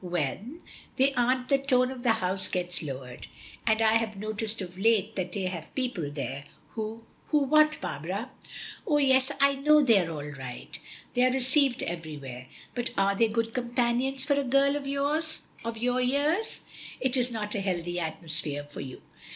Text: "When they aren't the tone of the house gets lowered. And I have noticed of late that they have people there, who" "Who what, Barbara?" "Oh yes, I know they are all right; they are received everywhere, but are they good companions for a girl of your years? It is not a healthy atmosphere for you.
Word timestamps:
"When 0.03 0.61
they 0.95 1.13
aren't 1.13 1.49
the 1.49 1.59
tone 1.59 1.91
of 1.91 2.01
the 2.01 2.13
house 2.13 2.47
gets 2.47 2.81
lowered. 2.81 3.27
And 3.67 3.83
I 3.83 3.97
have 3.97 4.15
noticed 4.17 4.59
of 4.59 4.75
late 4.75 5.15
that 5.15 5.31
they 5.31 5.43
have 5.43 5.75
people 5.75 6.09
there, 6.09 6.45
who" 6.69 7.03
"Who 7.27 7.37
what, 7.43 7.79
Barbara?" 7.81 8.31
"Oh 8.87 8.97
yes, 8.97 9.31
I 9.39 9.53
know 9.53 9.83
they 9.83 10.03
are 10.03 10.09
all 10.09 10.23
right; 10.31 10.79
they 11.13 11.23
are 11.23 11.31
received 11.31 11.83
everywhere, 11.83 12.47
but 12.73 12.89
are 12.97 13.13
they 13.15 13.27
good 13.27 13.53
companions 13.53 14.23
for 14.23 14.33
a 14.33 14.43
girl 14.43 14.75
of 14.75 14.87
your 14.87 16.01
years? 16.01 16.61
It 16.99 17.15
is 17.15 17.29
not 17.31 17.53
a 17.53 17.59
healthy 17.61 17.99
atmosphere 17.99 18.63
for 18.63 18.81
you. 18.81 19.03